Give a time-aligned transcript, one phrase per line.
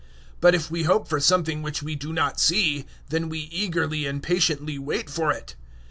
[0.01, 0.07] 008:025
[0.41, 4.23] But if we hope for something which we do not see, then we eagerly and
[4.23, 5.53] patiently wait for it.